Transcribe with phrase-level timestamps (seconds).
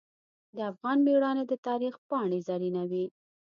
[0.55, 3.05] د افغان میړانه د تاریخ پاڼې زرینوي.